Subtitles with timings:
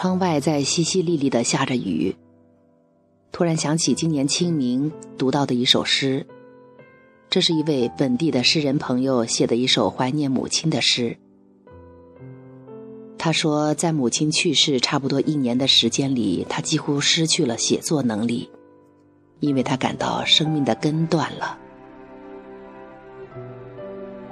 [0.00, 2.16] 窗外在淅淅沥沥的下着雨，
[3.32, 6.26] 突然想起今年清明读到的一首诗。
[7.28, 11.18] 这是一位本地的诗人朋友写的一首怀念母亲的诗。
[13.18, 18.48] 他说，在母亲去世差不多一年的时间里，他几乎失去了写作能力，
[19.40, 21.58] 因为他感到生命的根断了。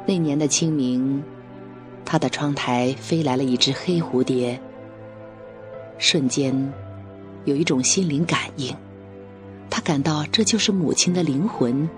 [0.07, 1.23] 那年的清明，
[2.07, 4.59] 他的窗台飞来了一只黑蝴蝶。
[5.99, 6.73] 瞬间，
[7.45, 8.75] 有一种心灵感应，
[9.69, 11.89] 他感到这就是母亲的灵魂，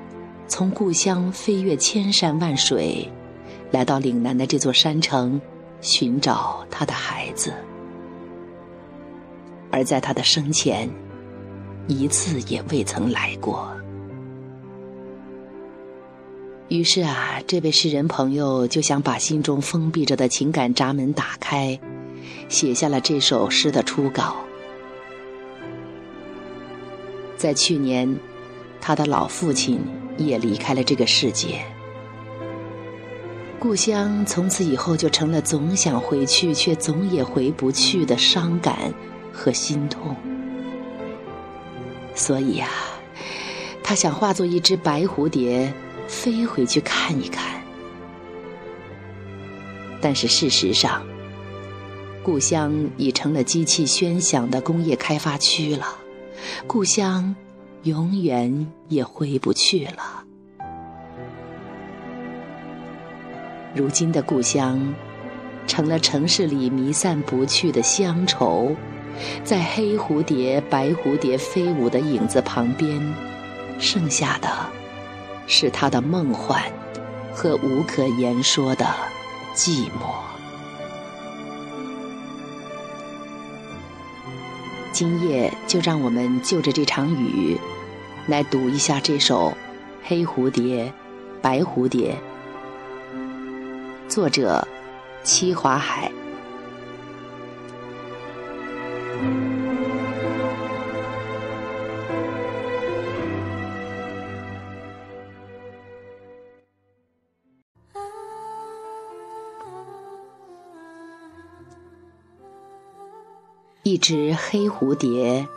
[0.49, 3.09] 从故乡飞越千山万水，
[3.71, 5.41] 来到岭南的这座山城。
[5.83, 7.55] 寻找他的孩子，
[9.71, 10.87] 而在他的生前，
[11.89, 13.67] 一次也未曾来过。
[16.69, 21.81] 于是啊，这位诗人朋友就想把心中封闭着的情感闸门打开，
[22.49, 24.37] 写下了这首诗的初稿。
[27.37, 28.15] 在去年，
[28.81, 29.81] 他的老父亲
[30.17, 31.65] 也离开了这个世界。
[33.59, 38.93] 故乡从此以后就成了总想回去却总也回不去的伤感
[39.33, 40.17] 和心痛。
[42.15, 42.69] 所以呀，
[43.83, 45.73] 他想化作一只白蝴蝶，
[46.09, 47.63] 飞回去看一看。
[50.01, 51.03] 但是事实上，
[52.23, 55.87] 故乡已成了机器喧响的工业开发区了，
[56.67, 57.35] 故乡
[57.85, 60.25] 永远也回不去了。
[63.75, 64.95] 如今的故乡，
[65.67, 68.77] 成了城市里弥散不去的乡愁，
[69.43, 73.01] 在黑蝴蝶、白蝴蝶飞舞的影子旁边，
[73.79, 74.49] 剩下的，
[75.47, 76.63] 是他的梦幻
[77.33, 78.85] 和无可言说的
[79.55, 80.30] 寂寞。
[85.01, 87.57] 今夜就让我们就着这场雨，
[88.27, 89.49] 来读一下这首
[90.03, 90.93] 《黑蝴蝶，
[91.41, 92.15] 白蝴蝶》。
[94.11, 94.69] 作者：
[95.23, 96.13] 戚华海。
[113.91, 115.49] 一只黑蝴蝶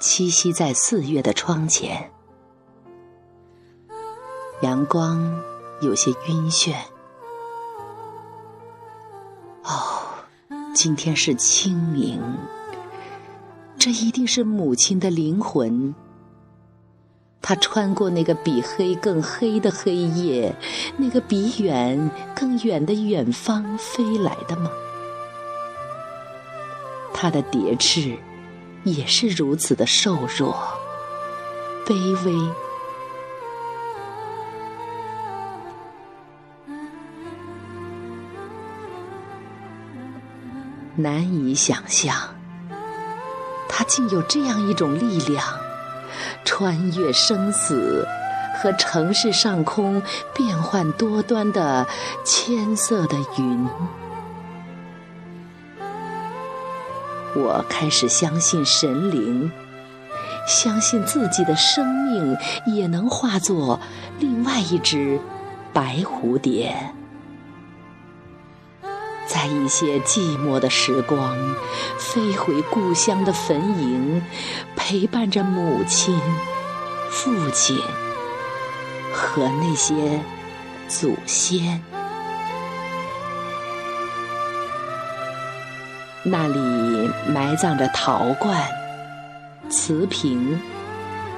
[0.00, 2.10] 栖息在四月的窗前，
[4.62, 5.40] 阳光
[5.80, 6.74] 有些晕眩。
[9.62, 9.70] 哦
[10.74, 12.20] 今天是清明，
[13.78, 15.94] 这一定是母亲的灵魂。
[17.40, 20.52] 她穿过那个比黑更黑的黑夜，
[20.96, 24.68] 那个比远更远的远方飞来的吗？
[27.22, 28.16] 她的蝶翅
[28.82, 30.56] 也是如此的瘦弱、
[31.84, 32.32] 卑微。
[40.96, 42.16] 难以想象，
[43.68, 45.44] 他竟有这样一种力量，
[46.46, 48.08] 穿越生死
[48.62, 50.02] 和城市上空
[50.34, 51.86] 变幻多端的
[52.24, 53.68] 千色的云。
[57.34, 59.50] 我开始相信神灵，
[60.48, 62.36] 相信自己的生命
[62.66, 63.78] 也能化作
[64.18, 65.20] 另外一只
[65.72, 66.74] 白蝴蝶。
[69.28, 71.38] 在一些寂寞的时光，
[71.98, 74.20] 飞回故乡的坟茔，
[74.74, 76.20] 陪伴着母亲、
[77.10, 77.78] 父亲
[79.12, 80.20] 和那些
[80.88, 81.80] 祖先。
[86.22, 88.68] 那里埋葬着陶罐、
[89.70, 90.60] 瓷瓶、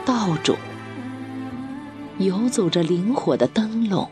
[0.04, 0.56] 稻种，
[2.18, 4.10] 游走着灵火的灯笼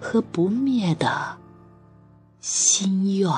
[0.00, 1.36] 和不灭的。
[2.40, 3.30] 心愿。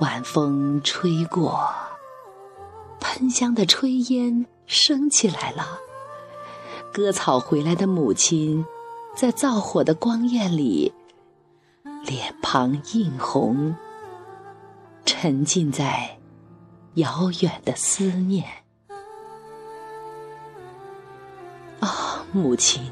[0.00, 1.68] 晚风吹过，
[3.00, 5.80] 喷香的炊烟升起来了。
[6.92, 8.64] 割草回来的母亲，
[9.16, 10.92] 在灶火的光焰里，
[12.04, 13.74] 脸庞映红，
[15.04, 16.14] 沉浸在。
[16.94, 18.44] 遥远的思念
[21.78, 22.90] 啊，母亲，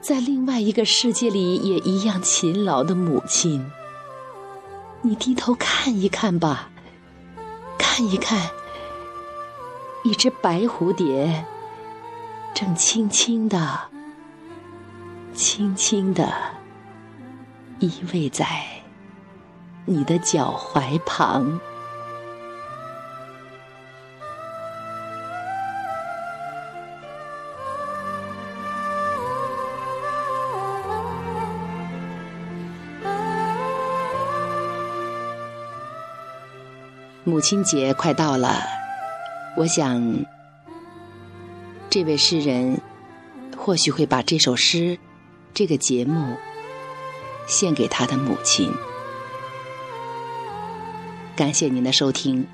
[0.00, 3.70] 在另外一个世界里也一样勤劳的母亲，
[5.02, 6.70] 你低头看一看吧，
[7.76, 8.48] 看一看，
[10.08, 11.44] 一只白蝴蝶
[12.54, 13.78] 正轻轻的、
[15.34, 16.32] 轻轻的
[17.78, 18.46] 依偎在
[19.84, 21.60] 你的脚踝旁。
[37.24, 38.77] 母亲节快到了，
[39.58, 40.24] 我想，
[41.90, 42.80] 这位诗人
[43.56, 44.96] 或许会把这首诗、
[45.52, 46.36] 这个节目
[47.48, 48.72] 献给他的母亲。
[51.34, 52.46] 感谢您的收听。